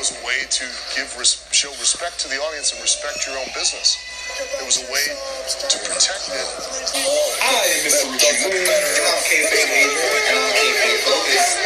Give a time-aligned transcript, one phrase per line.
[0.00, 0.64] was a way to
[0.96, 4.00] give res- show respect to the audience and respect your own business.
[4.56, 6.40] It was a way to protect it.
[7.44, 8.08] I am Mr.
[8.08, 11.60] Q, and I'm kayfabe Adrian, and I'm kayfabe focused.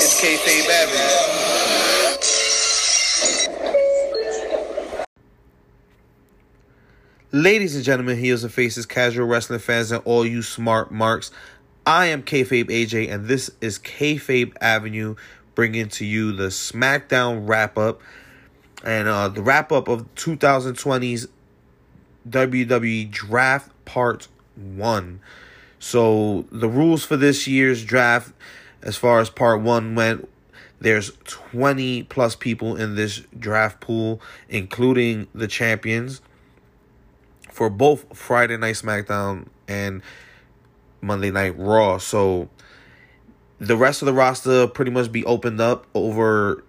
[0.00, 1.77] It's kayfabe Avenue.
[7.38, 11.30] Ladies and gentlemen, heels and faces, casual wrestling fans, and all you smart marks.
[11.86, 15.14] I am Kayfabe AJ, and this is Kayfabe Avenue,
[15.54, 18.02] bringing to you the SmackDown wrap up
[18.82, 21.28] and uh, the wrap up of 2020's
[22.28, 25.20] WWE Draft Part One.
[25.78, 28.32] So the rules for this year's draft,
[28.82, 30.28] as far as Part One went,
[30.80, 36.20] there's 20 plus people in this draft pool, including the champions
[37.58, 40.00] for both Friday Night SmackDown and
[41.00, 41.98] Monday Night Raw.
[41.98, 42.50] So
[43.58, 46.62] the rest of the roster pretty much be opened up over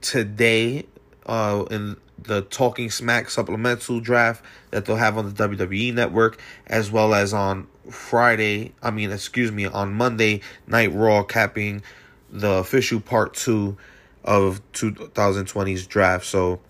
[0.00, 0.86] today
[1.26, 6.92] uh in the Talking Smack supplemental draft that they'll have on the WWE network as
[6.92, 11.82] well as on Friday, I mean excuse me, on Monday Night Raw capping
[12.30, 13.76] the official part 2
[14.22, 16.24] of 2020's draft.
[16.24, 16.60] So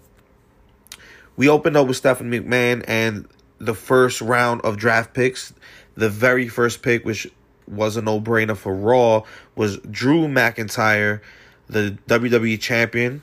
[1.37, 3.29] we opened up with Stephanie McMahon and
[3.61, 5.53] the first round of draft picks.
[5.95, 7.31] The very first pick, which
[7.69, 9.23] was a no brainer for Raw,
[9.55, 11.21] was Drew McIntyre,
[11.69, 13.23] the WWE champion.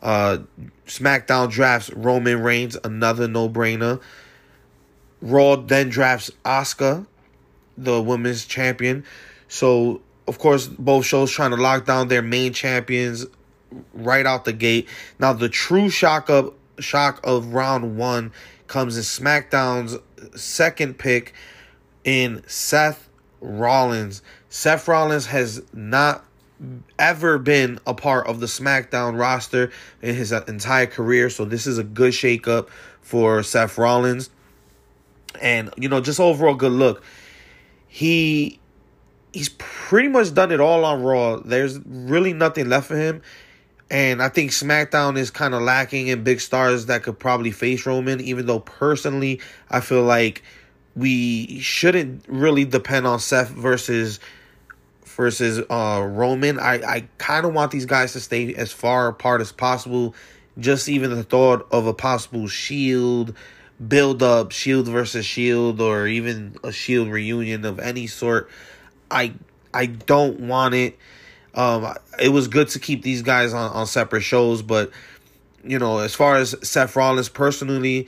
[0.00, 0.38] Uh,
[0.86, 4.00] SmackDown drafts Roman Reigns, another no brainer.
[5.20, 7.06] Raw then drafts Asuka,
[7.76, 9.04] the women's champion.
[9.48, 13.26] So, of course, both shows trying to lock down their main champions
[13.92, 14.88] right out the gate.
[15.18, 18.32] Now, the true shock of shock of round one
[18.74, 19.96] comes in SmackDown's
[20.34, 21.32] second pick
[22.02, 23.08] in Seth
[23.40, 24.20] Rollins.
[24.48, 26.24] Seth Rollins has not
[26.98, 29.70] ever been a part of the SmackDown roster
[30.02, 32.68] in his entire career, so this is a good shakeup
[33.00, 34.28] for Seth Rollins.
[35.40, 37.04] And you know, just overall good look.
[37.86, 38.58] He
[39.32, 41.36] he's pretty much done it all on Raw.
[41.36, 43.22] There's really nothing left for him.
[43.90, 47.86] And I think SmackDown is kind of lacking in big stars that could probably face
[47.86, 49.40] Roman, even though personally,
[49.70, 50.42] I feel like
[50.96, 54.20] we shouldn't really depend on Seth versus
[55.04, 56.58] versus uh Roman.
[56.58, 60.14] I, I kind of want these guys to stay as far apart as possible.
[60.58, 63.34] Just even the thought of a possible shield
[63.86, 68.48] build up, shield versus shield, or even a shield reunion of any sort.
[69.10, 69.34] I
[69.72, 70.98] I don't want it.
[71.54, 74.90] Um, it was good to keep these guys on, on separate shows, but
[75.62, 78.06] you know, as far as Seth Rollins personally,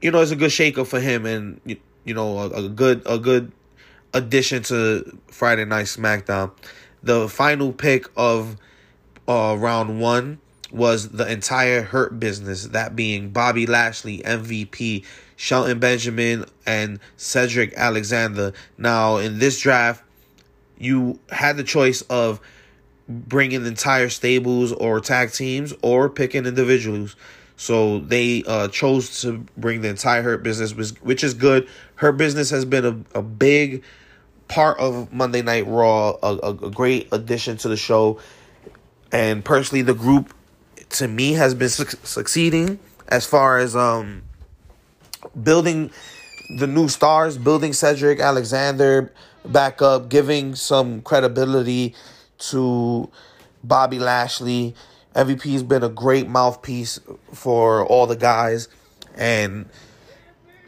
[0.00, 3.02] you know, it's a good shakeup for him, and you, you know, a, a good
[3.06, 3.52] a good
[4.14, 6.52] addition to Friday Night SmackDown.
[7.02, 8.56] The final pick of
[9.28, 10.40] uh, round one
[10.72, 15.04] was the entire Hurt business, that being Bobby Lashley, MVP,
[15.36, 18.52] Shelton Benjamin, and Cedric Alexander.
[18.78, 20.04] Now, in this draft,
[20.78, 22.40] you had the choice of
[23.10, 27.16] bringing entire stables or tag teams or picking individuals.
[27.56, 30.72] So they uh, chose to bring the entire Hurt business,
[31.02, 31.68] which is good.
[31.96, 33.82] Hurt business has been a, a big
[34.48, 38.18] part of Monday Night Raw, a, a, a great addition to the show.
[39.12, 40.32] And personally, the group
[40.90, 42.78] to me has been su- succeeding
[43.08, 44.22] as far as um
[45.42, 45.90] building
[46.58, 49.12] the new stars, building Cedric Alexander
[49.44, 51.94] back up, giving some credibility
[52.40, 53.10] to
[53.62, 54.74] Bobby Lashley.
[55.14, 57.00] MVP has been a great mouthpiece
[57.32, 58.68] for all the guys,
[59.16, 59.68] and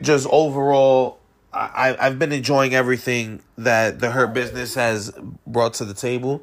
[0.01, 1.19] just overall,
[1.53, 5.13] I I've been enjoying everything that the Hurt Business has
[5.47, 6.43] brought to the table.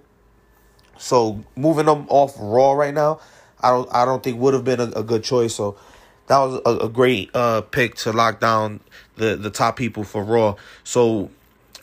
[0.98, 3.20] So moving them off Raw right now,
[3.62, 5.56] I don't I don't think would have been a, a good choice.
[5.56, 5.78] So
[6.28, 8.80] that was a, a great uh pick to lock down
[9.18, 10.56] the the top people for Raw.
[10.84, 11.32] So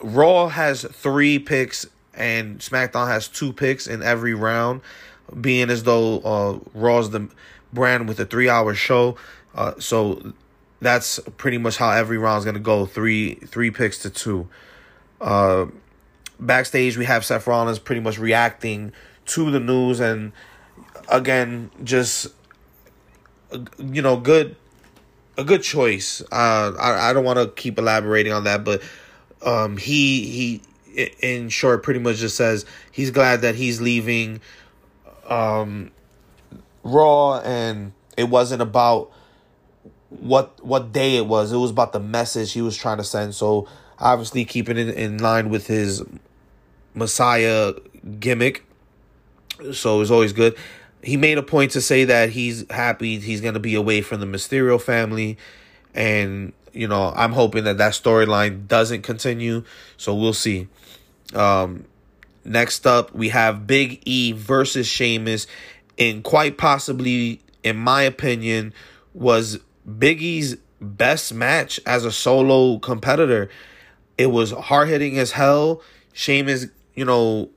[0.00, 4.80] Raw has three picks and SmackDown has two picks in every round,
[5.40, 7.28] being as though uh, Raw's the
[7.72, 9.16] brand with a three hour show.
[9.54, 10.32] Uh, so
[10.80, 14.48] that's pretty much how every round is gonna go three three picks to two.
[15.20, 15.66] Uh,
[16.40, 18.92] backstage, we have Seth Rollins pretty much reacting
[19.26, 20.32] to the news and
[21.08, 22.28] again just
[23.78, 24.56] you know good
[25.38, 26.22] a good choice.
[26.32, 28.82] Uh, I I don't want to keep elaborating on that, but
[29.42, 30.62] um, he he
[31.20, 34.40] in short pretty much just says he's glad that he's leaving
[35.28, 35.90] um
[36.82, 39.10] raw and it wasn't about
[40.10, 41.52] what what day it was.
[41.52, 43.34] It was about the message he was trying to send.
[43.34, 46.02] So obviously keeping it in line with his
[46.94, 47.74] Messiah
[48.18, 48.64] gimmick.
[49.72, 50.56] So it's always good.
[51.02, 54.20] He made a point to say that he's happy he's going to be away from
[54.20, 55.38] the Mysterio family.
[55.94, 59.64] And, you know, I'm hoping that that storyline doesn't continue.
[59.96, 60.68] So we'll see.
[61.34, 61.84] Um,
[62.44, 65.46] next up, we have Big E versus Sheamus.
[65.98, 68.74] And quite possibly, in my opinion,
[69.14, 69.58] was
[69.98, 73.48] Big E's best match as a solo competitor.
[74.18, 75.82] It was hard hitting as hell.
[76.12, 77.50] Sheamus, you know,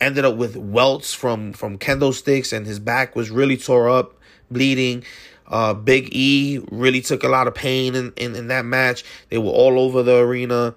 [0.00, 4.14] ended up with welts from from kendo sticks, and his back was really tore up,
[4.50, 5.04] bleeding.
[5.46, 9.04] Uh, Big E really took a lot of pain in, in, in that match.
[9.30, 10.76] They were all over the arena,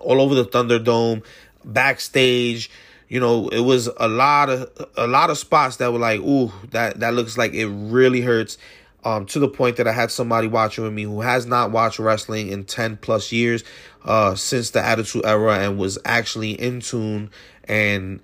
[0.00, 1.24] all over the Thunderdome,
[1.64, 2.70] backstage.
[3.08, 6.52] You know, it was a lot of a lot of spots that were like, ooh,
[6.70, 8.56] that that looks like it really hurts
[9.04, 11.98] um, to the point that I had somebody watching with me who has not watched
[11.98, 13.64] wrestling in 10 plus years
[14.04, 17.30] uh, since the Attitude Era and was actually in tune
[17.64, 18.20] and,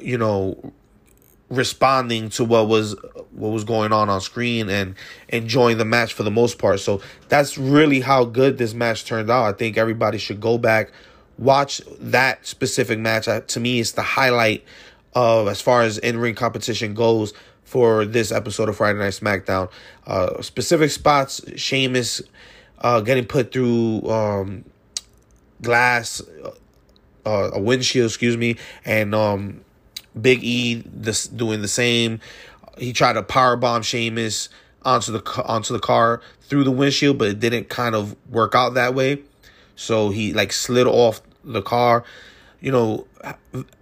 [0.00, 0.72] you know,
[1.48, 2.96] responding to what was
[3.30, 4.94] what was going on on screen and
[5.28, 6.80] enjoying the match for the most part.
[6.80, 9.44] So that's really how good this match turned out.
[9.44, 10.92] I think everybody should go back
[11.38, 13.26] watch that specific match.
[13.48, 14.64] to me, it's the highlight
[15.14, 17.34] of as far as in ring competition goes
[17.64, 19.70] for this episode of Friday Night SmackDown.
[20.06, 22.22] Uh, specific spots, Sheamus
[22.80, 24.64] uh, getting put through um,
[25.62, 26.20] glass,
[27.24, 29.64] uh, a windshield, excuse me, and um,
[30.20, 32.20] Big E this doing the same.
[32.78, 34.48] He tried to power bomb Sheamus
[34.82, 38.74] onto the onto the car through the windshield, but it didn't kind of work out
[38.74, 39.22] that way.
[39.76, 42.04] So he like slid off the car.
[42.60, 43.06] You know,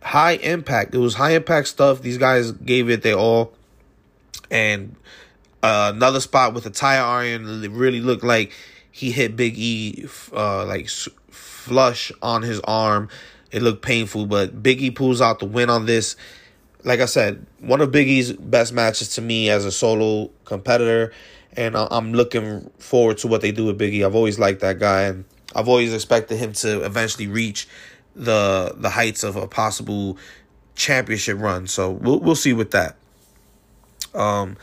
[0.02, 0.94] high impact.
[0.94, 2.00] It was high impact stuff.
[2.00, 3.52] These guys gave it their all
[4.50, 4.96] and
[5.62, 8.52] uh, another spot with a tire iron it really looked like
[8.90, 10.88] he hit Big E uh, like
[11.30, 13.08] flush on his arm.
[13.52, 16.16] It looked painful, but Big E pulls out the win on this.
[16.82, 21.12] Like I said, one of Big E's best matches to me as a solo competitor,
[21.56, 24.02] and I'm looking forward to what they do with Big E.
[24.02, 27.68] I've always liked that guy, and I've always expected him to eventually reach
[28.14, 30.18] the the heights of a possible
[30.74, 31.66] championship run.
[31.66, 32.96] So we'll we'll see with that.
[34.14, 34.56] Um,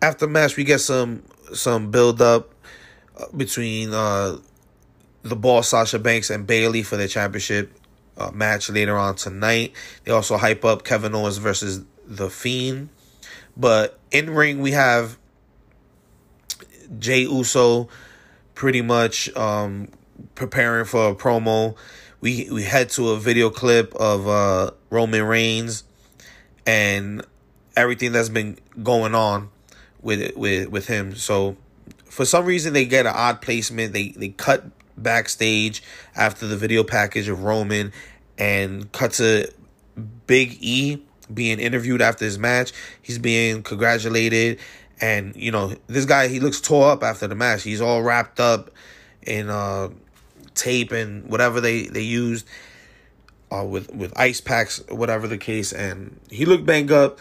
[0.00, 1.22] after match, we get some
[1.52, 2.54] some build up
[3.16, 4.38] uh, between uh,
[5.22, 7.72] the boss Sasha Banks and Bayley for their championship
[8.16, 9.72] uh, match later on tonight.
[10.04, 12.88] They also hype up Kevin Owens versus the Fiend.
[13.56, 15.18] But in ring, we have
[16.98, 17.88] Jey Uso
[18.58, 19.86] pretty much um,
[20.34, 21.76] preparing for a promo.
[22.20, 25.84] We we head to a video clip of uh, Roman Reigns
[26.66, 27.24] and
[27.76, 29.50] everything that's been going on
[30.02, 31.14] with with with him.
[31.14, 31.56] So
[32.06, 33.92] for some reason they get an odd placement.
[33.92, 34.64] They they cut
[34.96, 35.80] backstage
[36.16, 37.92] after the video package of Roman
[38.38, 39.52] and cut to
[40.26, 41.00] Big E
[41.32, 42.72] being interviewed after his match.
[43.00, 44.58] He's being congratulated
[45.00, 47.62] and you know this guy he looks tore up after the match.
[47.62, 48.70] He's all wrapped up
[49.22, 49.88] in uh
[50.54, 52.46] tape and whatever they they used
[53.52, 57.18] uh with with ice packs whatever the case and he looked banged up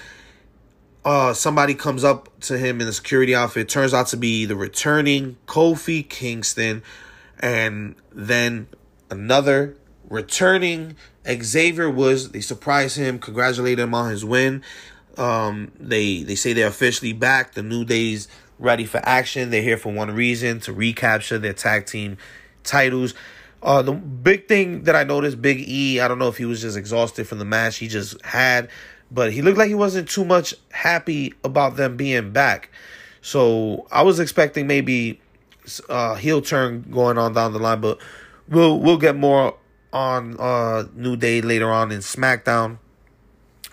[1.07, 3.69] uh, somebody comes up to him in a security outfit.
[3.69, 6.83] Turns out to be the returning Kofi Kingston,
[7.39, 8.67] and then
[9.09, 9.77] another
[10.09, 12.31] returning Xavier Woods.
[12.31, 14.61] They surprise him, congratulate him on his win.
[15.17, 17.53] Um, they they say they're officially back.
[17.53, 18.27] The New Day's
[18.59, 19.49] ready for action.
[19.49, 22.17] They're here for one reason to recapture their tag team
[22.63, 23.13] titles.
[23.63, 26.61] Uh, the big thing that I noticed, Big E, I don't know if he was
[26.61, 28.69] just exhausted from the match he just had
[29.11, 32.69] but he looked like he wasn't too much happy about them being back.
[33.21, 35.21] So I was expecting maybe
[35.89, 37.99] uh heel turn going on down the line, but
[38.47, 39.57] we'll we'll get more
[39.91, 42.79] on uh New Day later on in SmackDown.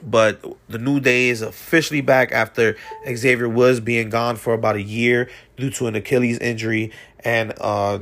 [0.04, 4.82] But the New Day is officially back after Xavier was being gone for about a
[4.82, 8.00] year due to an Achilles injury and uh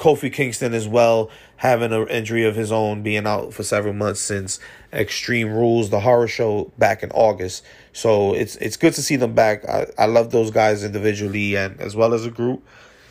[0.00, 1.30] Kofi Kingston as well
[1.60, 4.58] having an injury of his own, being out for several months since
[4.94, 7.62] Extreme Rules, the horror show back in August.
[7.92, 9.68] So it's it's good to see them back.
[9.68, 12.66] I, I love those guys individually and as well as a group.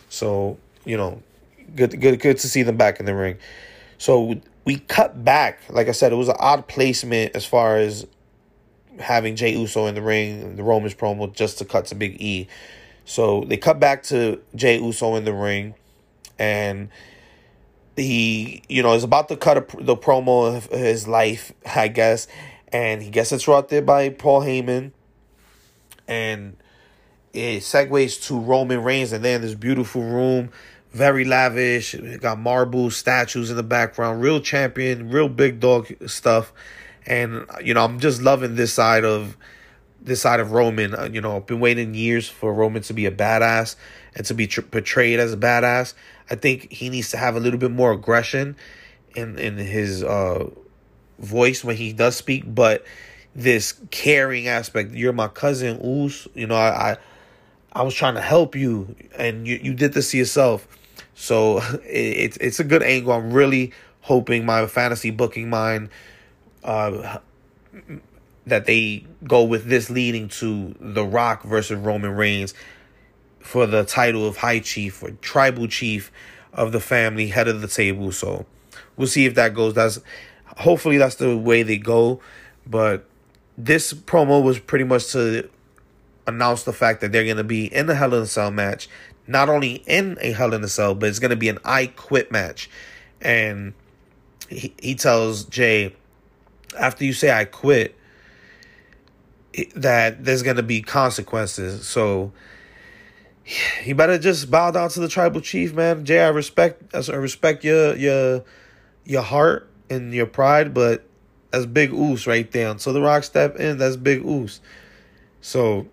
[0.10, 1.22] So you know,
[1.76, 3.38] good good good to see them back in the ring.
[4.00, 5.62] So we cut back.
[5.70, 8.08] Like I said, it was an odd placement as far as
[9.00, 12.48] having Jey Uso in the ring, the Romans promo, just to cut to Big E.
[13.06, 15.74] So they cut back to Jey Uso in the ring,
[16.38, 16.90] and
[17.96, 22.28] he you know is about to cut a, the promo of his life, I guess,
[22.72, 24.92] and he gets interrupted by Paul Heyman,
[26.08, 26.56] and
[27.34, 30.50] it segues to Roman Reigns, and then this beautiful room,
[30.92, 31.96] very lavish.
[32.20, 36.54] Got marble statues in the background, real champion, real big dog stuff.
[37.10, 39.36] And you know, I'm just loving this side of
[40.02, 40.96] this side of Roman.
[40.96, 43.76] Uh, you know, I've been waiting years for Roman to be a badass
[44.16, 45.96] and to be tr- portrayed as a badass.
[46.30, 48.56] I think he needs to have a little bit more aggression
[49.16, 50.50] in in his uh,
[51.18, 52.86] voice when he does speak, but
[53.36, 54.94] this caring aspect.
[54.94, 56.28] You're my cousin, Oos.
[56.34, 56.98] You know, I, I
[57.74, 60.68] I was trying to help you, and you you did this to yourself.
[61.16, 63.14] So it, it's it's a good angle.
[63.14, 65.90] I'm really hoping my fantasy booking mind
[66.64, 67.20] uh,
[68.46, 72.54] that they go with this leading to The Rock versus Roman Reigns
[73.40, 76.12] for the title of High Chief or Tribal Chief
[76.54, 78.12] of the family, head of the table.
[78.12, 78.46] So
[78.98, 79.74] we'll see if that goes.
[79.74, 80.00] That's
[80.58, 82.20] hopefully that's the way they go.
[82.68, 83.06] But
[83.58, 85.50] this promo was pretty much to
[86.28, 88.90] announce the fact that they're going to be in the Hell in a Cell match.
[89.28, 91.88] Not only in a Hell in a Cell, but it's going to be an I
[91.88, 92.70] Quit match.
[93.22, 93.74] And
[94.50, 95.96] he, he tells Jey,
[96.78, 97.96] after you say I quit,
[99.76, 101.88] that there's going to be consequences.
[101.88, 102.32] So
[103.44, 106.06] he better just bow down to the tribal chief, man.
[106.06, 108.44] Jey, I respect, I respect your your
[109.06, 111.04] your heart and your pride, but
[111.52, 112.78] that's big oos right there.
[112.78, 114.62] So the Rock step in, that's big oos.
[115.42, 115.88] So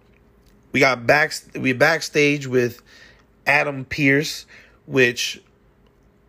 [0.73, 2.83] we got back we backstage with
[3.47, 4.45] Adam Pearce,
[4.85, 5.43] which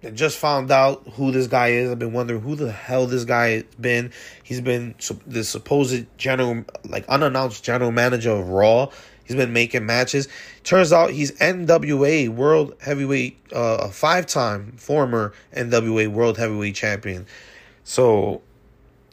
[0.04, 1.89] I just found out who this guy is.
[1.89, 4.12] I've been wondering who the hell this guy has been.
[4.44, 8.89] He's been the supposed general, like unannounced general manager of Raw.
[9.24, 10.30] He's been making matches.
[10.63, 17.25] Turns out he's NWA World Heavyweight, uh, a five-time former NWA World Heavyweight Champion.
[17.84, 18.42] So,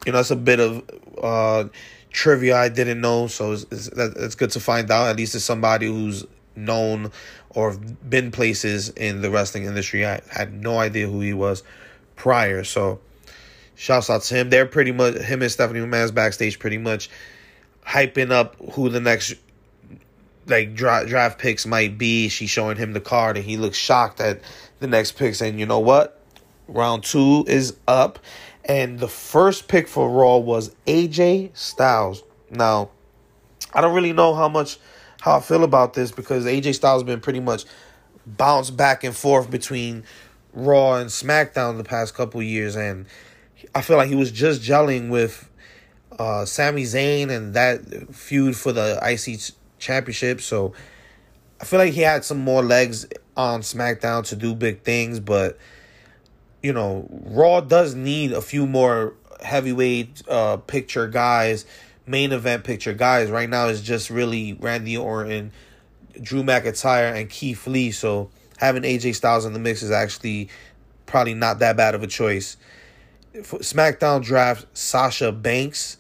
[0.07, 0.83] you know, that's a bit of
[1.21, 1.65] uh,
[2.11, 3.27] trivia I didn't know.
[3.27, 5.09] So it's, it's, it's good to find out.
[5.09, 6.25] At least it's somebody who's
[6.57, 7.11] known
[7.51, 10.07] or been places in the wrestling industry.
[10.07, 11.63] I had no idea who he was
[12.17, 12.65] prior.
[12.65, 13.01] So
[13.75, 14.51] shouts out to him.
[14.51, 17.11] They're pretty much him and Stephanie McMahon's backstage pretty much
[17.87, 19.35] hyping up who the next
[20.47, 22.29] like draft draft picks might be.
[22.29, 24.41] She's showing him the card and he looks shocked at
[24.81, 26.21] the next pick saying, "You know what?
[26.69, 28.19] Round 2 is up."
[28.65, 32.23] And the first pick for Raw was AJ Styles.
[32.51, 32.91] Now,
[33.75, 34.79] I don't really know how much
[35.25, 37.65] how I feel about this because AJ Styles has been pretty much
[38.27, 40.05] bounced back and forth between
[40.53, 43.07] Raw and SmackDown the past couple years, and
[43.75, 45.49] I feel like he was just gelling with
[46.19, 50.43] uh, Sami Zayn and that feud for the IC championship.
[50.43, 50.75] So
[51.59, 55.57] I feel like he had some more legs on SmackDown to do big things, but
[56.63, 61.65] you know, Raw does need a few more heavyweight uh, picture guys
[62.07, 65.53] main event picture guys right now is just really Randy Orton,
[66.21, 67.91] Drew McIntyre, and Keith Lee.
[67.91, 70.49] So having AJ Styles in the mix is actually
[71.07, 72.57] probably not that bad of a choice.
[73.35, 75.97] SmackDown draft Sasha Banks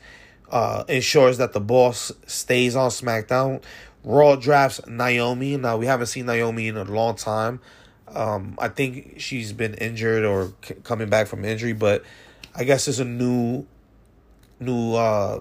[0.51, 3.63] uh, ensures that the boss stays on SmackDown.
[4.05, 5.57] Raw drafts Naomi.
[5.57, 7.61] Now we haven't seen Naomi in a long time.
[8.09, 12.05] Um, I think she's been injured or c- coming back from injury, but
[12.55, 13.67] I guess it's a new,
[14.61, 15.41] new uh,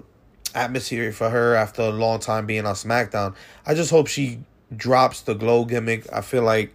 [0.56, 3.36] atmosphere for her after a long time being on SmackDown.
[3.66, 4.40] I just hope she
[4.76, 6.12] drops the glow gimmick.
[6.12, 6.74] I feel like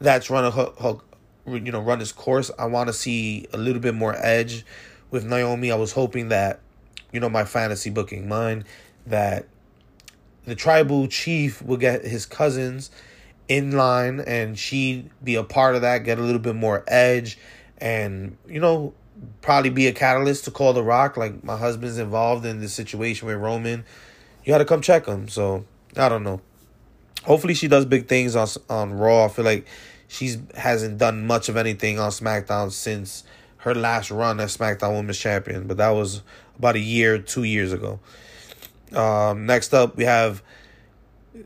[0.00, 0.96] that's running her, her
[1.46, 2.50] you know, run its course.
[2.58, 4.64] I want to see a little bit more edge
[5.10, 5.70] with Naomi.
[5.72, 6.60] I was hoping that,
[7.12, 8.64] you know, my fantasy booking mine,
[9.06, 9.46] that
[10.44, 12.90] the tribal chief will get his cousins
[13.48, 17.38] in line and she be a part of that, get a little bit more edge
[17.78, 18.94] and, you know,
[19.42, 21.16] probably be a catalyst to call The Rock.
[21.16, 23.84] Like my husband's involved in this situation with Roman.
[24.44, 25.28] You got to come check him.
[25.28, 25.64] So
[25.96, 26.40] I don't know.
[27.24, 29.26] Hopefully she does big things on on Raw.
[29.26, 29.66] I feel like
[30.08, 33.24] she's hasn't done much of anything on SmackDown since
[33.58, 36.22] her last run as SmackDown Women's Champion, but that was
[36.58, 38.00] about a year, two years ago.
[38.92, 40.42] Um, next up, we have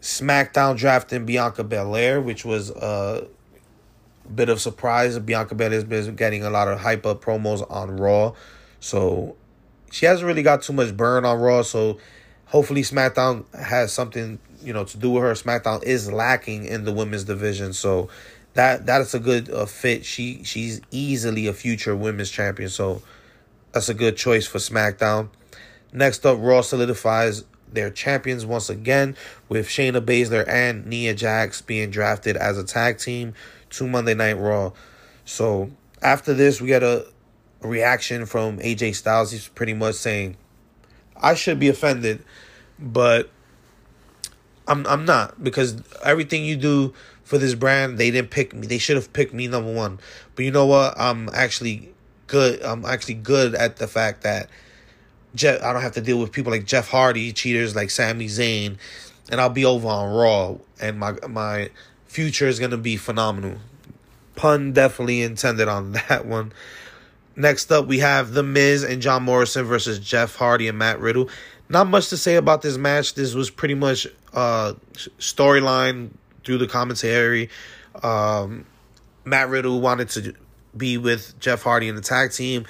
[0.01, 3.27] SmackDown drafting Bianca Belair, which was uh,
[4.33, 5.19] bit of surprise.
[5.19, 8.35] Bianca Belair has been getting a lot of hype up promos on Raw,
[8.81, 9.37] so
[9.91, 11.63] she hasn't really got too much burn on Raw.
[11.63, 11.99] So
[12.47, 15.33] hopefully SmackDown has something you know to do with her.
[15.33, 18.09] SmackDown is lacking in the women's division, so
[18.55, 20.05] that that is a good uh, fit.
[20.05, 23.03] She she's easily a future women's champion, so
[23.73, 25.29] that's a good choice for SmackDown.
[25.93, 29.17] Next up, Raw solidifies their champions once again
[29.49, 33.35] with Shayna Baszler and Nia Jax being drafted as a tag team
[33.77, 34.73] to Monday Night Raw.
[35.25, 35.71] So
[36.03, 37.07] after this, we got a
[37.61, 39.33] reaction from AJ Styles.
[39.33, 40.37] He's pretty much saying,
[41.17, 42.25] I should be offended,
[42.79, 43.31] but
[44.67, 48.67] I'm I'm not because everything you do for this brand, they didn't pick me.
[48.67, 49.99] They should have picked me number one.
[50.35, 50.95] But you know what?
[50.99, 51.93] I'm actually
[52.27, 52.63] good.
[52.63, 54.49] I'm actually good at the fact that
[55.35, 55.63] Jeff.
[55.63, 58.79] I don't have to deal with people like Jeff Hardy, cheaters like Sami Zayn,
[59.31, 61.71] and I'll be over on Raw, and my my
[62.15, 63.59] future is gonna be phenomenal.
[64.37, 66.53] Pun definitely intended on that one.
[67.37, 71.29] Next up, we have The Miz and John Morrison versus Jeff Hardy and Matt Riddle.
[71.69, 73.15] Not much to say about this match.
[73.15, 74.75] This was pretty much uh
[75.19, 76.11] storyline
[76.45, 77.51] through the commentary.
[78.03, 78.67] Um,
[79.25, 80.35] Matt Riddle wanted to
[80.77, 82.65] be with Jeff Hardy in the tag team,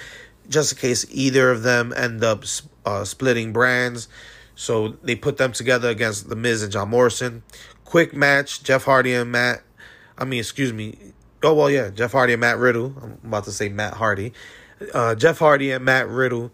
[0.48, 2.44] just in case either of them end up
[2.86, 4.08] uh, splitting brands.
[4.54, 7.42] So they put them together against The Miz and John Morrison.
[7.94, 9.62] Quick match, Jeff Hardy and Matt.
[10.18, 10.98] I mean, excuse me.
[11.44, 12.92] Oh well, yeah, Jeff Hardy and Matt Riddle.
[13.00, 14.32] I'm about to say Matt Hardy.
[14.92, 16.50] Uh, Jeff Hardy and Matt Riddle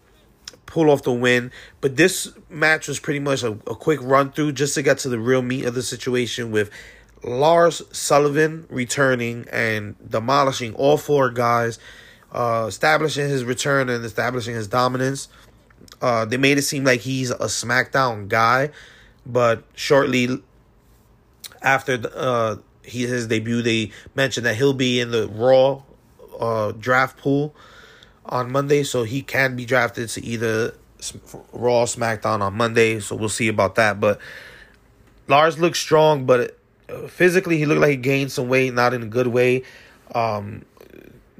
[0.67, 1.51] pull off the win.
[1.81, 5.09] But this match was pretty much a, a quick run through just to get to
[5.09, 6.69] the real meat of the situation with
[7.23, 11.79] Lars Sullivan returning and demolishing all four guys,
[12.31, 15.27] uh, establishing his return and establishing his dominance.
[16.03, 18.69] Uh, they made it seem like he's a SmackDown guy,
[19.25, 20.43] but shortly
[21.61, 25.83] after uh, he, his debut, they mentioned that he'll be in the Raw
[26.39, 27.55] uh, draft pool
[28.25, 30.73] on Monday, so he can be drafted to either
[31.51, 32.99] Raw, SmackDown on Monday.
[32.99, 33.99] So we'll see about that.
[33.99, 34.19] But
[35.27, 36.57] Lars looks strong, but
[37.07, 39.63] physically he looked like he gained some weight, not in a good way.
[40.13, 40.65] Um,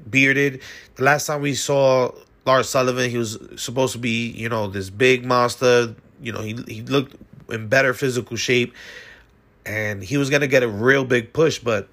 [0.08, 0.60] bearded.
[0.96, 2.12] The last time we saw
[2.46, 5.94] Lars Sullivan, he was supposed to be, you know, this big monster.
[6.20, 7.16] You know, he he looked
[7.50, 8.74] in better physical shape,
[9.64, 11.88] and he was gonna get a real big push, but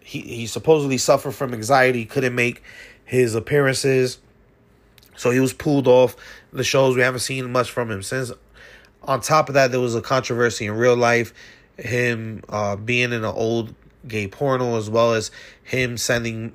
[0.00, 2.62] he he supposedly suffered from anxiety, couldn't make
[3.04, 4.18] his appearances,
[5.16, 6.16] so he was pulled off
[6.52, 6.96] the shows.
[6.96, 8.32] We haven't seen much from him since.
[9.02, 11.32] On top of that, there was a controversy in real life
[11.78, 13.74] him uh, being in an old
[14.06, 15.30] gay porno as well as
[15.62, 16.52] him sending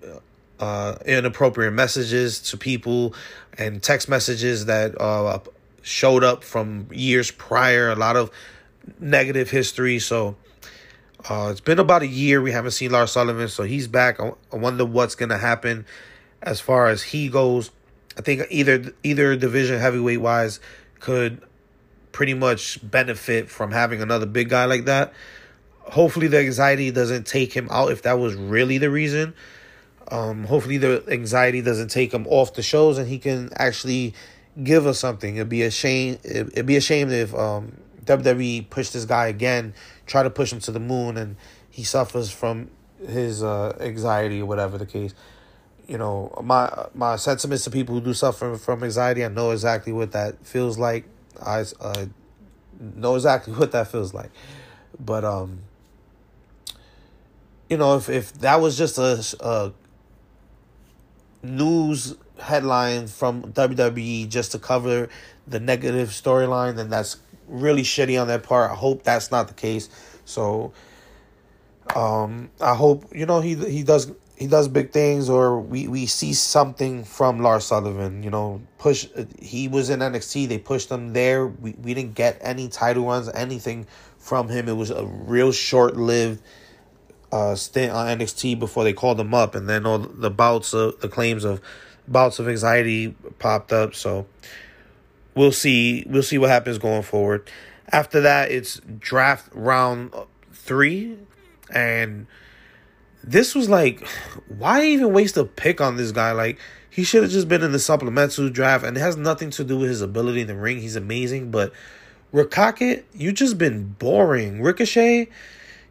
[0.60, 3.14] uh, inappropriate messages to people
[3.58, 5.40] and text messages that uh,
[5.82, 8.32] showed up from years prior a lot of
[9.00, 10.36] negative history so
[11.30, 14.34] uh, it's been about a year we haven't seen Lars Sullivan so he's back I,
[14.52, 15.86] I wonder what's gonna happen
[16.42, 17.72] as far as he goes
[18.18, 20.60] I think either either division heavyweight wise
[21.00, 21.42] could
[22.12, 25.14] pretty much benefit from having another big guy like that.
[25.82, 29.34] Hopefully, the anxiety doesn't take him out if that was really the reason.
[30.10, 34.14] Um, hopefully, the anxiety doesn't take him off the shows and he can actually
[34.64, 35.36] give us something.
[35.36, 36.20] It'd be a shame.
[36.24, 39.74] It'd be a shame if um, WWE pushed this guy again,
[40.06, 41.36] try to push him to the moon, and
[41.70, 42.70] he suffers from
[43.08, 45.14] his uh, anxiety or whatever the case.
[45.88, 49.92] You know, my my sentiments to people who do suffer from anxiety, I know exactly
[49.92, 51.06] what that feels like.
[51.42, 52.06] I uh,
[52.80, 54.32] know exactly what that feels like.
[55.00, 55.60] But um,
[57.70, 59.74] you know, if if that was just a, a
[61.44, 65.10] news headline from WWE just to cover
[65.48, 68.72] the negative storyline, then that's really shitty on their part.
[68.72, 69.90] I hope that's not the case.
[70.26, 70.74] So
[71.96, 76.06] um I hope you know he he does he does big things or we, we
[76.06, 79.08] see something from Lars Sullivan, you know, push
[79.40, 81.48] he was in NXT, they pushed him there.
[81.48, 84.68] We we didn't get any title runs, anything from him.
[84.68, 86.42] It was a real short-lived
[87.32, 91.00] uh stint on NXT before they called him up and then all the bouts of
[91.00, 91.62] the claims of
[92.08, 93.96] bouts of anxiety popped up.
[93.96, 94.26] So
[95.36, 97.50] we'll see we'll see what happens going forward.
[97.92, 100.14] After that, it's draft round
[100.52, 101.18] 3
[101.74, 102.28] and
[103.24, 104.06] this was like,
[104.48, 106.32] why even waste a pick on this guy?
[106.34, 109.64] Like, he should have just been in the supplemental draft, and it has nothing to
[109.64, 110.80] do with his ability in the ring.
[110.80, 111.72] He's amazing, but
[112.34, 114.62] Rakakit, you just been boring.
[114.62, 115.30] Ricochet,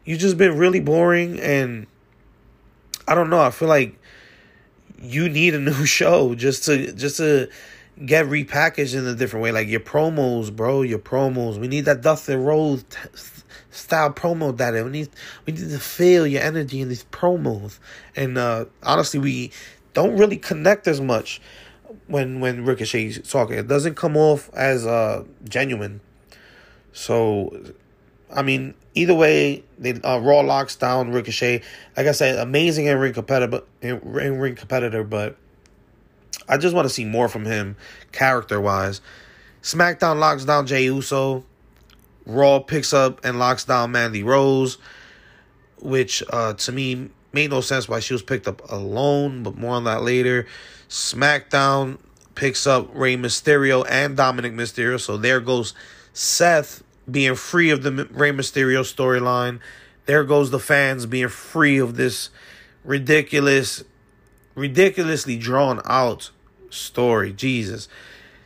[0.05, 1.87] you just been really boring, and
[3.07, 3.41] I don't know.
[3.41, 3.99] I feel like
[5.01, 7.49] you need a new show just to just to
[8.05, 9.51] get repackaged in a different way.
[9.51, 11.59] Like your promos, bro, your promos.
[11.59, 12.85] We need that Dustin Rhodes
[13.73, 15.09] style promo that we need
[15.45, 17.79] we need to feel your energy in these promos.
[18.15, 19.51] And uh honestly we
[19.93, 21.41] don't really connect as much
[22.07, 23.57] when when ricochet's talking.
[23.57, 26.01] It doesn't come off as uh genuine.
[26.91, 27.73] So
[28.31, 31.61] i mean either way they uh, raw locks down ricochet.
[31.97, 35.37] Like i said amazing in ring competitor in ring competitor but
[36.47, 37.75] i just want to see more from him
[38.11, 39.01] character wise
[39.61, 41.43] smackdown locks down jey uso
[42.25, 44.77] Raw picks up and locks down Mandy Rose,
[45.79, 49.75] which uh, to me made no sense why she was picked up alone, but more
[49.75, 50.45] on that later.
[50.87, 51.97] SmackDown
[52.35, 55.73] picks up Rey Mysterio and Dominik Mysterio, so there goes
[56.13, 59.59] Seth being free of the Rey Mysterio storyline.
[60.05, 62.29] There goes the fans being free of this
[62.83, 63.83] ridiculous,
[64.55, 66.31] ridiculously drawn out
[66.69, 67.33] story.
[67.33, 67.87] Jesus.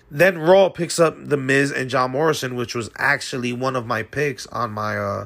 [0.09, 4.03] Then Raw picks up The Miz and John Morrison, which was actually one of my
[4.03, 5.25] picks on my uh,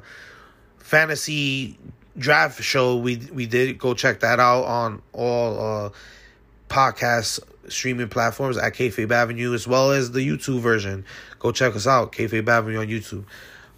[0.77, 1.77] fantasy
[2.17, 2.97] draft show.
[2.97, 5.89] We we did go check that out on all uh,
[6.67, 11.05] podcast streaming platforms at Kayfabe Avenue as well as the YouTube version.
[11.39, 13.23] Go check us out, Kayfabe Avenue on YouTube.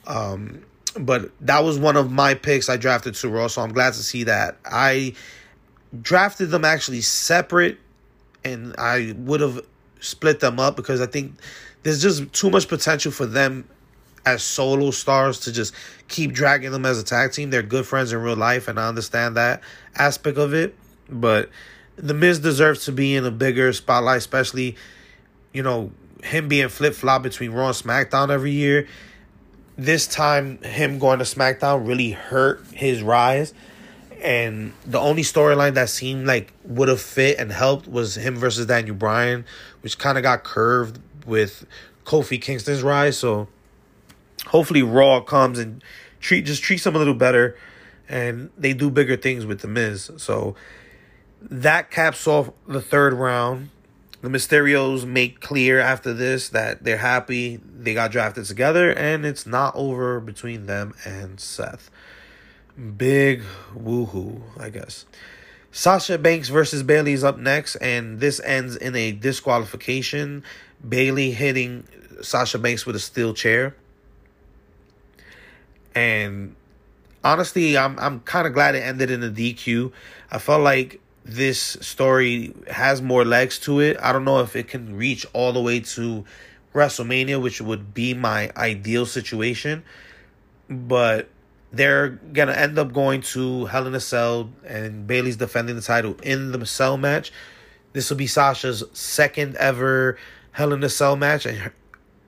[0.08, 0.63] Um,
[1.00, 4.04] but that was one of my picks I drafted to Raw, so I'm glad to
[4.04, 4.58] see that.
[4.66, 5.13] I
[6.02, 7.80] drafted them actually separate,
[8.44, 9.62] and I would have
[10.00, 11.34] split them up because I think
[11.84, 13.68] there's just too much potential for them
[14.26, 15.74] as solo stars to just
[16.08, 17.50] keep dragging them as a tag team.
[17.50, 19.62] They're good friends in real life, and I understand that
[19.96, 20.76] aspect of it.
[21.10, 21.50] But
[21.98, 24.76] The Miz deserves to be in a bigger spotlight, especially,
[25.52, 25.92] you know,
[26.24, 28.88] him being flip flop between Raw and SmackDown every year.
[29.78, 33.54] This time, him going to SmackDown really hurt his rise.
[34.24, 38.66] And the only storyline that seemed like would have fit and helped was him versus
[38.66, 39.44] Daniel Bryan,
[39.82, 41.66] which kind of got curved with
[42.06, 43.18] Kofi Kingston's rise.
[43.18, 43.50] So
[44.48, 45.84] hopefully Raw comes and
[46.22, 47.58] treat just treats them a little better,
[48.08, 50.10] and they do bigger things with the Miz.
[50.18, 50.56] So
[51.42, 53.72] that caps off the third round.
[54.22, 59.46] The Mysterios make clear after this that they're happy they got drafted together, and it's
[59.46, 61.92] not over between them and Seth.
[62.98, 63.44] Big
[63.76, 65.06] woohoo, I guess.
[65.72, 70.44] Sasha Banks versus Bayley is up next, and this ends in a disqualification.
[70.88, 71.88] Bayley hitting
[72.22, 73.76] Sasha Banks with a steel chair.
[75.96, 76.56] And
[77.24, 79.92] honestly, I'm I'm kind of glad it ended in a DQ.
[80.32, 83.98] I felt like this story has more legs to it.
[84.02, 86.26] I don't know if it can reach all the way to
[86.74, 89.84] WrestleMania, which would be my ideal situation,
[90.70, 91.30] but
[91.74, 96.16] they're gonna end up going to Hell in a Cell, and Bayley's defending the title
[96.22, 97.34] in the Cell match.
[97.94, 100.18] This will be Sasha's second ever
[100.52, 101.74] Hell in a Cell match, and her,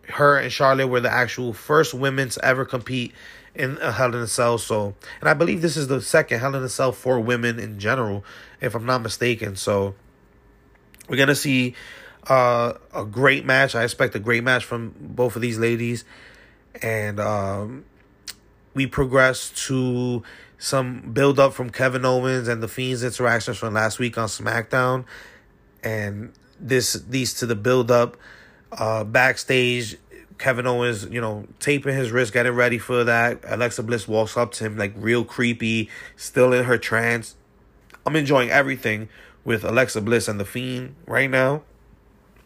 [0.10, 3.13] her and Charlotte were the actual first women to ever compete
[3.53, 4.58] in a Hell in a Cell.
[4.58, 7.79] So, and I believe this is the second Hell in a Cell for women in
[7.79, 8.25] general,
[8.62, 9.55] if I'm not mistaken.
[9.55, 9.93] So,
[11.08, 11.75] we're gonna see
[12.25, 13.75] uh, a great match.
[13.75, 16.03] I expect a great match from both of these ladies,
[16.81, 17.86] and um,
[18.75, 20.21] we progress to
[20.59, 25.05] some build up from Kevin Owens and the Fiend's interactions from last week on SmackDown,
[25.83, 28.17] and this leads to the build up
[28.71, 29.97] uh, backstage.
[30.38, 33.39] Kevin Owens, you know, taping his wrist, getting ready for that.
[33.47, 37.35] Alexa Bliss walks up to him like real creepy, still in her trance.
[38.05, 39.07] I'm enjoying everything
[39.45, 41.63] with Alexa Bliss and the Fiend right now.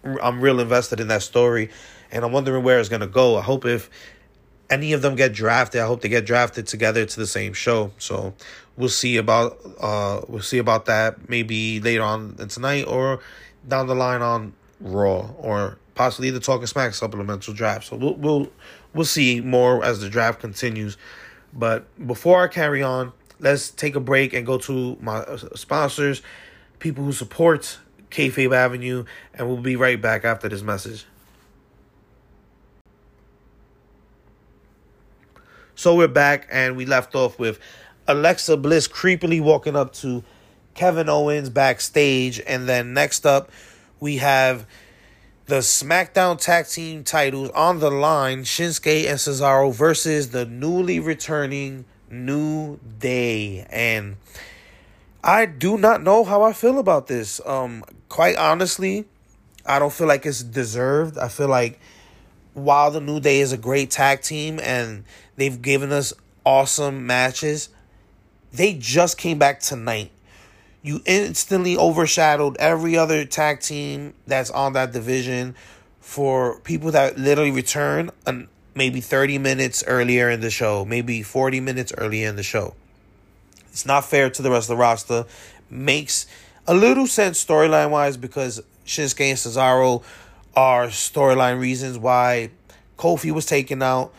[0.03, 1.71] I'm real invested in that story,
[2.11, 3.37] and I'm wondering where it's gonna go.
[3.37, 3.89] I hope if
[4.69, 7.91] any of them get drafted, I hope they get drafted together to the same show.
[7.97, 8.33] So
[8.77, 13.19] we'll see about uh we'll see about that maybe later on tonight or
[13.67, 17.87] down the line on Raw or possibly the Talking Smack supplemental draft.
[17.87, 18.51] So we'll we'll
[18.93, 20.97] we'll see more as the draft continues.
[21.53, 26.21] But before I carry on, let's take a break and go to my sponsors,
[26.77, 27.79] people who support
[28.11, 31.05] Kayfabe Avenue, and we'll be right back after this message.
[35.79, 37.57] So we're back, and we left off with
[38.05, 40.25] Alexa Bliss creepily walking up to
[40.73, 43.49] Kevin Owens backstage, and then next up
[44.01, 44.67] we have
[45.45, 51.85] the SmackDown Tag Team titles on the line: Shinsuke and Cesaro versus the newly returning
[52.11, 54.17] New Day, and
[55.23, 57.39] I do not know how I feel about this.
[57.45, 59.05] Um, quite honestly,
[59.65, 61.17] I don't feel like it's deserved.
[61.17, 61.79] I feel like
[62.53, 65.03] while the New Day is a great tag team and
[65.35, 66.13] they've given us
[66.45, 67.69] awesome matches,
[68.51, 70.11] they just came back tonight.
[70.81, 75.55] You instantly overshadowed every other tag team that's on that division
[75.99, 81.59] for people that literally return and maybe 30 minutes earlier in the show, maybe 40
[81.59, 82.75] minutes earlier in the show.
[83.71, 85.25] It's not fair to the rest of the roster.
[85.69, 86.25] Makes
[86.65, 90.03] a little sense storyline wise because Shinsuke and Cesaro
[90.55, 92.51] are storyline reasons why
[92.97, 94.13] Kofi was taken out.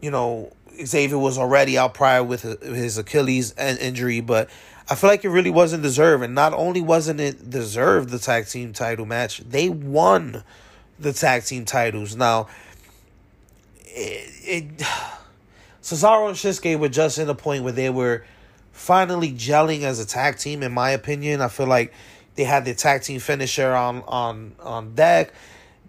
[0.00, 0.52] You know,
[0.84, 4.50] Xavier was already out prior with his Achilles injury, but
[4.88, 6.24] I feel like it really wasn't deserved.
[6.24, 10.42] And not only wasn't it deserved the tag team title match, they won
[10.98, 12.16] the tag team titles.
[12.16, 12.48] Now,
[13.84, 14.78] it, it
[15.82, 18.24] Cesaro and Shinsuke were just in a point where they were
[18.72, 20.62] finally gelling as a tag team.
[20.62, 21.92] In my opinion, I feel like
[22.34, 25.32] they had the tag team finisher on on on deck.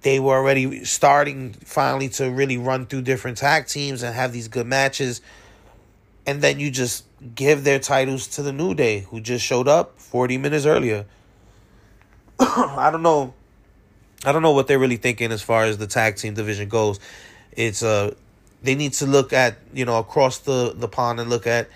[0.01, 4.49] they were already starting finally to really run through different tag teams and have these
[4.49, 5.21] good matches.
[6.25, 9.99] And then you just give their titles to the New Day, who just showed up
[9.99, 11.05] 40 minutes earlier.
[12.39, 13.33] I don't know.
[14.25, 16.99] I don't know what they're really thinking as far as the tag team division goes.
[17.51, 18.13] It's uh
[18.61, 21.69] they need to look at, you know, across the the pond and look at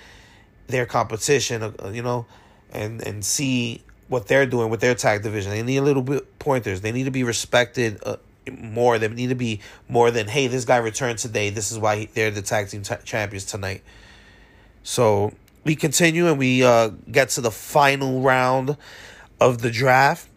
[0.67, 2.25] their competition, uh, you know,
[2.71, 5.52] and and see what they're doing with their tag division.
[5.52, 6.82] They need a little bit pointers.
[6.82, 8.17] They need to be respected uh,
[8.52, 8.98] more.
[9.00, 11.50] They need to be more than, hey, this guy returned today.
[11.50, 13.84] This is why they're the tag team t- champions tonight.
[14.84, 18.78] So we continue and we uh, get to the final round
[19.39, 20.30] of the draft.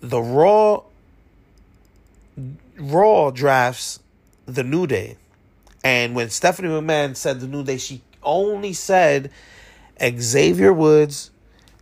[0.00, 0.84] The Raw
[2.78, 4.00] Raw drafts
[4.46, 5.16] the New Day.
[5.84, 9.30] And when Stephanie McMahon said the New Day, she only said
[10.00, 11.30] Xavier Woods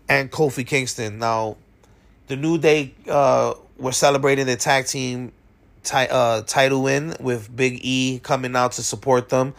[0.09, 1.19] and Kofi Kingston.
[1.19, 1.57] Now,
[2.29, 5.33] the New Day uh, were celebrating their tag team
[5.93, 9.55] uh, title win with Big E coming out to support them.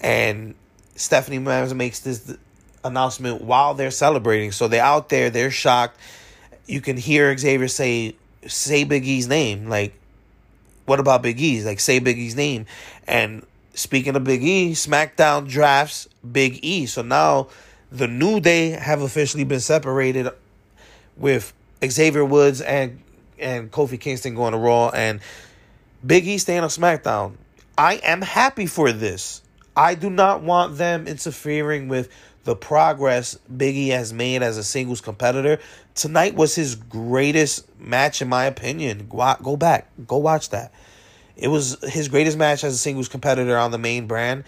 [0.00, 0.54] And
[0.96, 2.36] Stephanie McMahon makes this
[2.84, 4.52] announcement while they're celebrating.
[4.52, 5.98] So they're out there, they're shocked.
[6.66, 8.16] You can hear Xavier say,
[8.46, 9.68] say Big E's name.
[9.68, 9.94] Like,
[10.86, 11.64] what about Big E's?
[11.64, 12.66] Like, say Big E's name.
[13.06, 16.86] And speaking of Big E, SmackDown drafts Big E.
[16.86, 17.48] So now
[17.92, 20.28] the New Day have officially been separated
[21.16, 21.52] with
[21.84, 23.00] Xavier Woods and
[23.38, 25.20] and Kofi Kingston going to Raw and
[26.04, 27.34] Big E staying on SmackDown.
[27.76, 29.42] I am happy for this.
[29.76, 32.08] I do not want them interfering with
[32.44, 35.58] the progress Big E has made as a singles competitor.
[35.94, 39.06] Tonight was his greatest match, in my opinion.
[39.08, 40.72] Go, go back, go watch that.
[41.36, 44.44] It was his greatest match as a singles competitor on the main brand,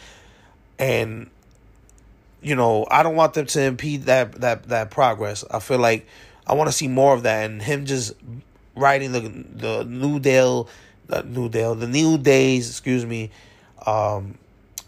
[0.78, 1.30] and
[2.44, 5.44] you know, I don't want them to impede that that that progress.
[5.50, 6.06] I feel like
[6.46, 8.12] I want to see more of that, and him just
[8.76, 10.68] riding the the New Dale,
[11.06, 13.30] the New Dale, the New Days, excuse me,
[13.86, 14.38] um,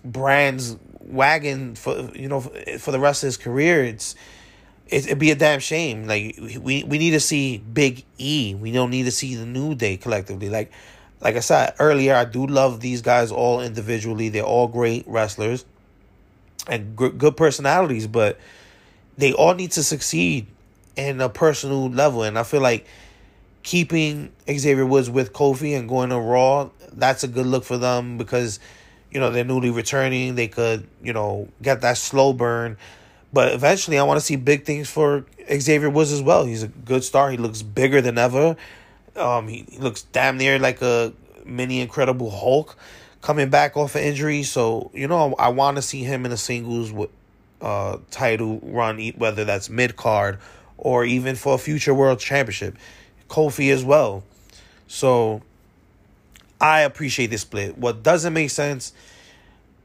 [0.05, 3.83] brands wagon for you know for the rest of his career.
[3.85, 4.15] It's
[4.89, 6.07] it, it'd be a damn shame.
[6.07, 8.55] Like we we need to see Big E.
[8.55, 10.51] We don't need to see the New Day collectively.
[10.51, 10.73] Like
[11.23, 14.29] like I said earlier, I do love these guys all individually.
[14.29, 15.65] They're all great wrestlers
[16.69, 18.39] and g- good personalities, but
[19.17, 20.47] they all need to succeed
[20.97, 22.23] in a personal level.
[22.23, 22.87] And I feel like
[23.63, 28.19] keeping Xavier Woods with Kofi and going to Raw, that's a good look for them
[28.19, 28.61] because,
[29.11, 30.35] you know, they're newly returning.
[30.35, 32.77] They could, you know, get that slow burn.
[33.33, 36.45] But eventually, I want to see big things for Xavier Woods as well.
[36.45, 37.31] He's a good star.
[37.31, 38.57] He looks bigger than ever.
[39.15, 41.13] Um, he, he looks damn near like a
[41.45, 42.77] mini Incredible Hulk
[43.27, 44.45] coming back off an injury.
[44.45, 47.11] So, you know, I, I want to see him in a singles with,
[47.61, 50.39] uh, title run, whether that's mid card
[50.79, 52.77] or even for a future world championship.
[53.29, 54.23] Kofi as well.
[54.87, 55.43] So,
[56.61, 57.77] I appreciate this split.
[57.77, 58.93] What doesn't make sense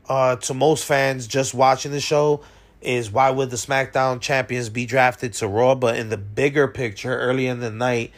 [0.08, 2.44] uh, to most fans just watching the show
[2.80, 5.74] is why would the SmackDown champions be drafted to Raw?
[5.74, 8.12] But in the bigger picture, early in the night,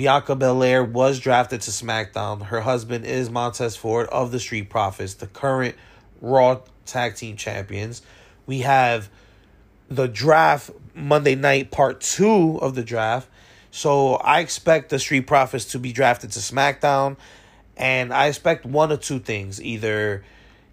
[0.00, 2.40] Bianca Belair was drafted to SmackDown.
[2.46, 5.74] Her husband is Montez Ford of the Street Profits, the current
[6.22, 8.00] Raw Tag Team Champions.
[8.46, 9.10] We have
[9.90, 13.28] the draft Monday night, part two of the draft.
[13.72, 17.18] So I expect the Street Profits to be drafted to SmackDown.
[17.76, 19.60] And I expect one of two things.
[19.60, 20.24] Either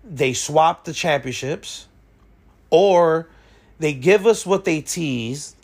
[0.06, 1.90] they swap the championships
[2.70, 3.28] or
[3.78, 5.58] they give us what they teased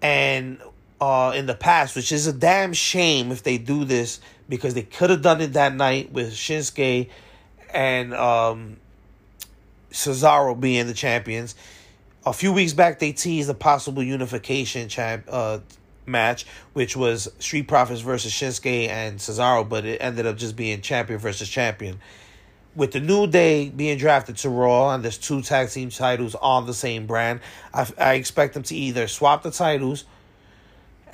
[0.00, 0.60] and
[1.02, 4.82] uh, in the past, which is a damn shame if they do this because they
[4.82, 7.10] could have done it that night with Shinsuke
[7.74, 8.76] and um,
[9.90, 11.56] Cesaro being the champions.
[12.24, 15.58] A few weeks back, they teased a possible unification champ uh,
[16.06, 20.82] match, which was Street Profits versus Shinsuke and Cesaro, but it ended up just being
[20.82, 21.98] champion versus champion.
[22.76, 26.66] With the New Day being drafted to Raw and there's two tag team titles on
[26.66, 27.40] the same brand,
[27.74, 30.04] I, I expect them to either swap the titles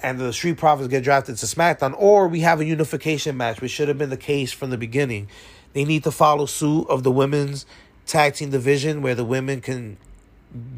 [0.01, 3.71] and the Street Profits get drafted to SmackDown, or we have a unification match, which
[3.71, 5.29] should have been the case from the beginning.
[5.73, 7.67] They need to follow suit of the women's
[8.07, 9.97] tag team division, where the women can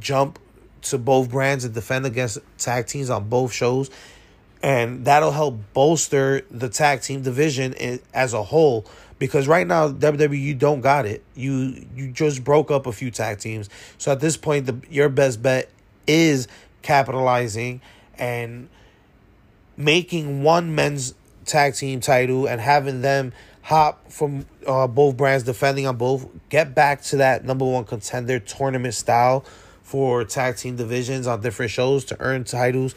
[0.01, 0.39] jump
[0.83, 3.91] to both brands and defend against tag teams on both shows,
[4.63, 8.87] and that'll help bolster the tag team division as a whole.
[9.19, 11.23] Because right now WWE you don't got it.
[11.35, 15.11] You you just broke up a few tag teams, so at this point, the your
[15.11, 15.69] best bet
[16.07, 16.49] is
[16.81, 17.83] capitalizing
[18.19, 18.69] and
[19.81, 21.15] making one men's
[21.45, 26.75] tag team title and having them hop from uh, both brands defending on both get
[26.75, 29.45] back to that number one contender tournament style
[29.83, 32.95] for tag team divisions on different shows to earn titles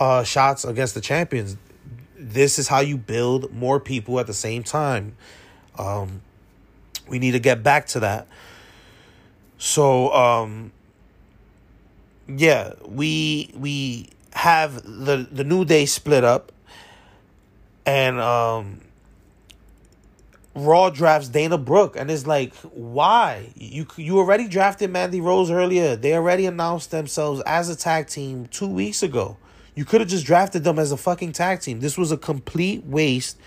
[0.00, 1.56] uh shots against the champions
[2.22, 5.16] this is how you build more people at the same time.
[5.78, 6.22] Um,
[7.08, 8.28] we need to get back to that.
[9.58, 10.72] So um,
[12.28, 14.10] yeah, we we
[14.42, 16.50] have the the new day split up,
[17.86, 18.80] and um,
[20.56, 25.94] Raw drafts Dana Brooke, and it's like, why you you already drafted Mandy Rose earlier?
[25.94, 29.36] They already announced themselves as a tag team two weeks ago.
[29.76, 31.78] You could have just drafted them as a fucking tag team.
[31.78, 33.38] This was a complete waste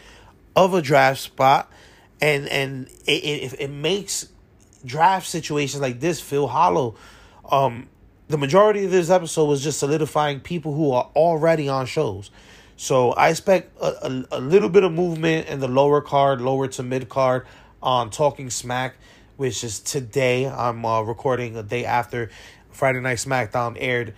[0.56, 1.70] of a draft spot,
[2.22, 4.30] and and it it, it makes
[4.86, 6.96] draft situations like this feel hollow.
[7.52, 7.90] Um,
[8.28, 12.32] the majority of this episode was just solidifying people who are already on shows.
[12.78, 16.68] So I expect a, a, a, little bit of movement in the lower card, lower
[16.70, 17.46] to mid card
[17.82, 18.96] on Talking Smack,
[19.38, 20.48] which is today.
[20.48, 22.30] I'm uh, recording a day after
[22.72, 24.14] Friday Night SmackDown aired.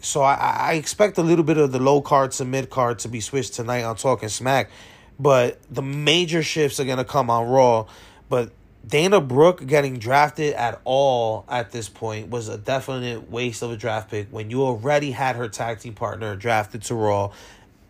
[0.00, 3.08] So I, I expect a little bit of the low card to mid card to
[3.08, 4.70] be switched tonight on Talking Smack.
[5.18, 7.86] But the major shifts are going to come on Raw.
[8.28, 8.52] But
[8.88, 13.76] Dana Brooke getting drafted at all at this point was a definite waste of a
[13.76, 17.32] draft pick when you already had her tag team partner drafted to Raw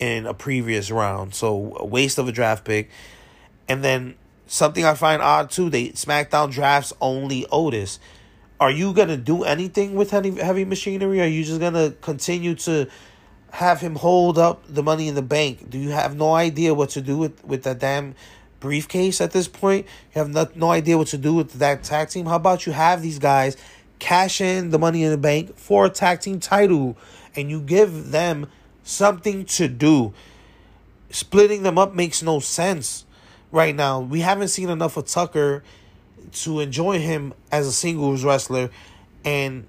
[0.00, 1.34] in a previous round.
[1.34, 2.90] So a waste of a draft pick.
[3.68, 8.00] And then something I find odd too, they SmackDown drafts only Otis.
[8.58, 11.20] Are you gonna do anything with heavy heavy machinery?
[11.20, 12.88] Are you just gonna continue to
[13.52, 15.70] have him hold up the money in the bank?
[15.70, 18.16] Do you have no idea what to do with, with that damn
[18.60, 19.86] briefcase at this point?
[20.14, 22.26] You have no, no idea what to do with that tag team?
[22.26, 23.56] How about you have these guys
[23.98, 26.96] cash in the money in the bank for a tag team title
[27.34, 28.46] and you give them
[28.82, 30.12] something to do.
[31.10, 33.04] Splitting them up makes no sense
[33.52, 34.00] right now.
[34.00, 35.62] We haven't seen enough of Tucker
[36.32, 38.70] to enjoy him as a singles wrestler,
[39.24, 39.66] and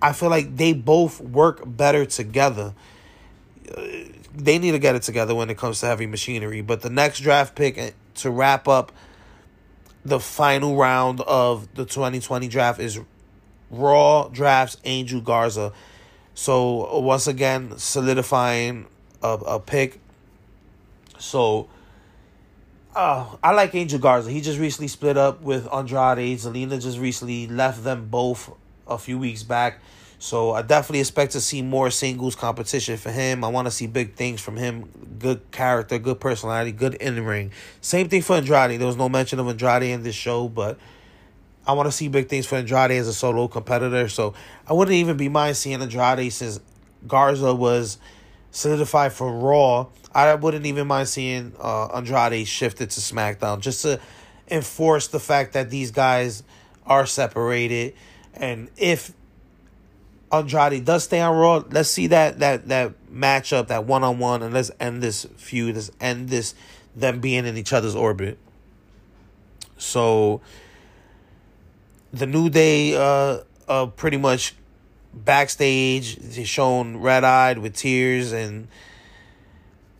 [0.00, 2.74] I feel like they both work better together.
[4.34, 6.60] They need to get it together when it comes to heavy machinery.
[6.62, 8.92] But the next draft pick to wrap up
[10.04, 12.98] the final round of the 2020 draft is
[13.70, 15.72] Raw drafts Angel Garza.
[16.34, 18.86] So once again, solidifying
[19.22, 19.98] a, a pick.
[21.18, 21.68] So
[22.94, 24.30] uh, I like Angel Garza.
[24.30, 26.38] He just recently split up with Andrade.
[26.38, 28.52] Zelina just recently left them both
[28.86, 29.80] a few weeks back.
[30.22, 33.42] So I definitely expect to see more singles competition for him.
[33.42, 34.88] I want to see big things from him.
[35.18, 37.50] Good character, good personality, good in ring.
[37.80, 38.78] Same thing for Andrade.
[38.78, 40.78] There was no mention of Andrade in this show, but
[41.66, 44.08] I want to see big things for Andrade as a solo competitor.
[44.08, 46.60] So I wouldn't even be mind seeing Andrade since
[47.04, 47.98] Garza was
[48.52, 49.88] solidified for Raw.
[50.14, 53.98] I wouldn't even mind seeing uh, Andrade shifted to SmackDown just to
[54.48, 56.44] enforce the fact that these guys
[56.86, 57.94] are separated.
[58.34, 59.12] And if
[60.32, 64.42] Andrade does stay on Raw, let's see that that that matchup, that one on one,
[64.42, 65.74] and let's end this feud.
[65.74, 66.54] Let's end this
[66.96, 68.38] them being in each other's orbit.
[69.76, 70.40] So
[72.12, 74.54] the New Day uh uh pretty much
[75.14, 78.68] backstage they shown red eyed with tears and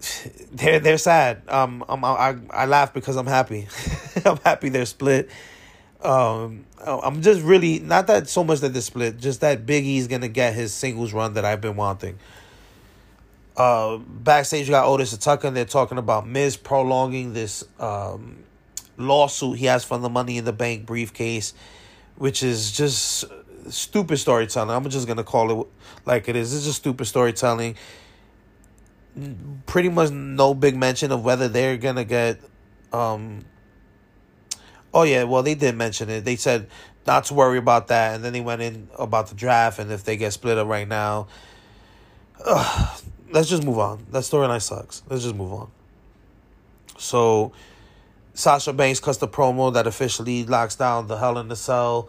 [0.53, 1.43] they're they're sad.
[1.49, 3.69] Um, I'm, I I laugh because I'm happy.
[4.25, 5.31] I'm happy they're split.
[6.03, 10.29] Um, I'm just really not that so much that they're split, just that Biggie's gonna
[10.29, 12.19] get his singles run that I've been wanting.
[13.57, 18.39] Uh, backstage, you got Otis Tucker, and they're talking about Miz prolonging this um
[18.97, 21.55] lawsuit he has from the Money in the Bank briefcase
[22.17, 23.25] which is just
[23.69, 24.71] stupid storytelling.
[24.71, 25.67] I'm just gonna call it
[26.07, 26.55] like it is.
[26.55, 27.77] It's just stupid storytelling.
[29.67, 32.39] Pretty much no big mention of whether they're gonna get.
[32.93, 33.45] Um,
[34.95, 36.25] oh yeah, well they did mention it.
[36.25, 36.69] They said
[37.07, 40.05] not to worry about that, and then they went in about the draft and if
[40.05, 41.27] they get split up right now.
[42.45, 44.07] Ugh, let's just move on.
[44.11, 45.03] That storyline sucks.
[45.09, 45.71] Let's just move on.
[46.99, 47.53] So
[48.35, 52.09] Sasha Banks cuts the promo that officially locks down the Hell in the Cell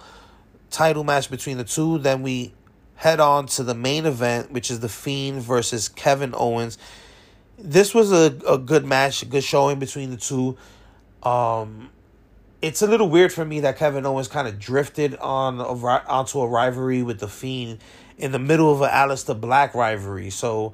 [0.70, 1.98] title match between the two.
[1.98, 2.54] Then we
[2.96, 6.78] head on to the main event, which is The Fiend versus Kevin Owens.
[7.58, 10.58] This was a, a good match, a good showing between the two.
[11.22, 11.90] Um,
[12.64, 16.40] it's a little weird for me that Kevin Owens kind of drifted on a, onto
[16.40, 17.80] a rivalry with The Fiend
[18.18, 20.30] in the middle of an Aleister Black rivalry.
[20.30, 20.74] So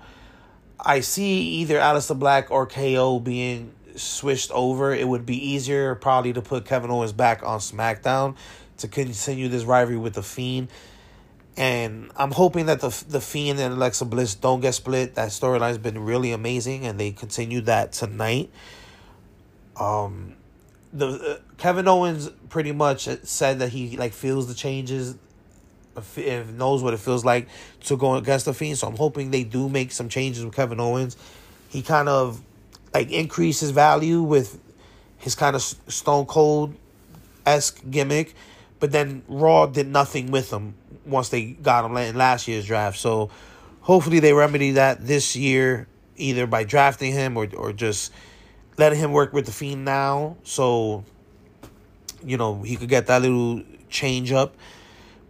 [0.79, 6.31] I see either Aleister Black or KO being switched over, it would be easier probably
[6.33, 8.35] to put Kevin Owens back on SmackDown
[8.77, 10.69] to continue this rivalry with the Fiend.
[11.57, 15.15] And I'm hoping that the the Fiend and Alexa Bliss don't get split.
[15.15, 18.51] That storyline's been really amazing, and they continue that tonight.
[19.75, 20.35] Um,
[20.91, 25.15] the uh, Kevin Owens pretty much said that he like feels the changes,
[25.95, 27.47] if knows what it feels like
[27.81, 28.77] to go against the Fiend.
[28.77, 31.15] So I'm hoping they do make some changes with Kevin Owens
[31.69, 32.41] he kind of
[32.93, 34.59] like increased his value with
[35.17, 36.75] his kind of Stone Cold
[37.45, 38.33] esque gimmick,
[38.79, 40.73] but then Raw did nothing with him
[41.05, 42.97] once they got him in last year's draft.
[42.97, 43.29] So
[43.81, 45.87] hopefully they remedy that this year,
[46.17, 48.11] either by drafting him or or just
[48.79, 51.03] letting him work with the Fiend now, so
[52.23, 54.55] you know he could get that little change up.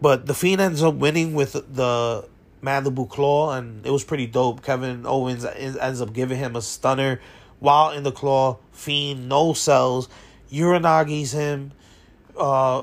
[0.00, 2.28] But the Fiend ends up winning with the
[2.62, 4.62] Mandible Claw, and it was pretty dope.
[4.62, 7.20] Kevin Owens ends up giving him a stunner
[7.58, 8.58] while in the claw.
[8.72, 10.08] Fiend no sells,
[10.48, 11.72] Uranage's him,
[12.38, 12.82] uh,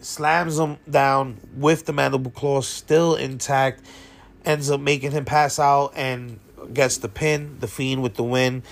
[0.00, 3.84] slams him down with the Mandible Claw still intact,
[4.46, 6.40] ends up making him pass out and
[6.72, 7.58] gets the pin.
[7.60, 8.62] The Fiend with the win.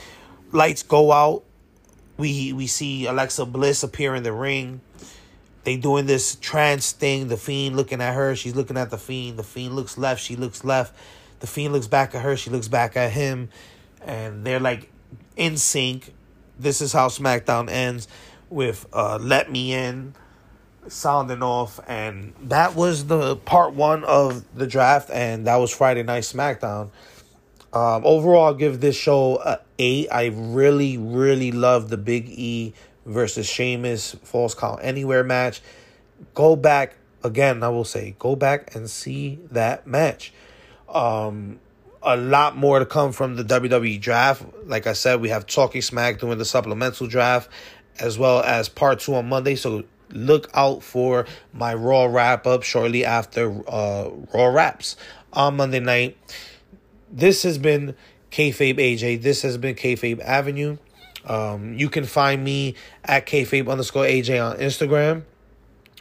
[0.52, 1.44] Lights go out.
[2.16, 4.80] We we see Alexa Bliss appear in the ring.
[5.64, 7.28] They doing this trance thing.
[7.28, 8.34] The fiend looking at her.
[8.34, 9.38] She's looking at the fiend.
[9.38, 10.22] The fiend looks left.
[10.22, 10.94] She looks left.
[11.40, 12.36] The fiend looks back at her.
[12.36, 13.48] She looks back at him,
[14.02, 14.90] and they're like
[15.36, 16.12] in sync.
[16.58, 18.08] This is how SmackDown ends
[18.48, 20.14] with uh, "Let Me In"
[20.88, 26.02] sounding off, and that was the part one of the draft, and that was Friday
[26.02, 26.90] Night SmackDown.
[27.72, 30.08] Um, overall, I'll give this show a eight.
[30.10, 32.74] I really, really love the Big E
[33.06, 35.62] versus Sheamus falls Count Anywhere match.
[36.34, 37.62] Go back again.
[37.62, 40.32] I will say, go back and see that match.
[40.88, 41.60] Um,
[42.02, 44.42] a lot more to come from the WWE draft.
[44.64, 47.50] Like I said, we have Talking Smack doing the supplemental draft,
[47.98, 49.54] as well as part two on Monday.
[49.54, 54.96] So look out for my Raw wrap up shortly after uh, Raw wraps
[55.32, 56.16] on Monday night.
[57.10, 57.96] This has been
[58.30, 59.22] Kayfabe AJ.
[59.22, 60.78] This has been Kayfabe Avenue.
[61.24, 65.24] Um, you can find me at kayfabe underscore AJ on Instagram.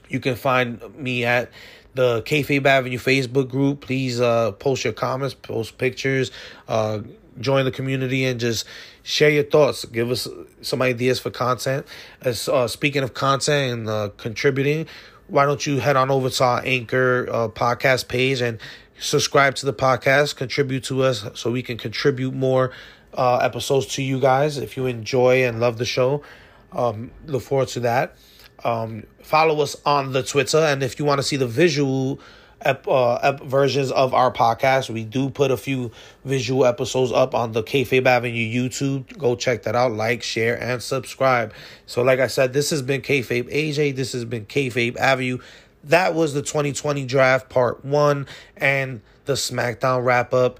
[0.08, 1.52] You can find me at
[1.94, 3.82] the Kayfabe Avenue Facebook group.
[3.82, 6.32] Please uh, post your comments, post pictures,
[6.68, 7.00] uh,
[7.40, 8.66] join the community, and just
[9.04, 9.86] share your thoughts.
[9.86, 10.28] Give us
[10.62, 11.86] some ideas for content.
[12.22, 14.88] As uh, speaking of content and uh, contributing,
[15.28, 18.60] why don't you head on over to our Anchor uh, podcast page and
[19.00, 22.72] subscribe to the podcast, contribute to us so we can contribute more
[23.14, 24.58] uh, episodes to you guys.
[24.58, 26.24] If you enjoy and love the show,
[26.72, 28.16] um, look forward to that.
[28.64, 32.20] Um, follow us on the Twitter, and if you want to see the visual
[32.62, 35.92] ep, uh, ep versions of our podcast, we do put a few
[36.26, 39.18] visual episodes up on the Kayfabe Avenue YouTube.
[39.18, 39.94] Go check that out.
[39.94, 41.54] Like, share, and subscribe.
[41.86, 43.96] So, like I said, this has been Kayfabe AJ.
[43.96, 45.40] This has been Kayfabe Avenue.
[45.84, 48.28] That was the 2020 draft part one
[48.58, 50.60] and the SmackDown wrap up.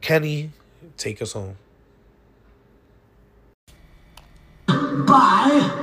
[0.00, 0.50] Kenny,
[0.96, 1.56] take us home.
[4.66, 5.80] Bye.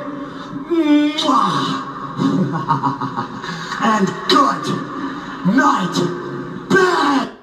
[3.82, 4.66] and good
[5.56, 5.96] night,
[6.70, 7.41] bad.